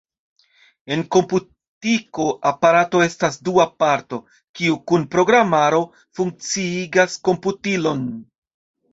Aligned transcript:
En 0.93 1.01
komputiko 1.15 2.23
aparato 2.51 3.01
estas 3.07 3.37
dua 3.49 3.65
parto, 3.83 4.19
kiu 4.59 4.77
kun 4.91 5.05
programaro 5.17 5.83
funkciigas 6.21 7.19
komputilon. 7.29 8.03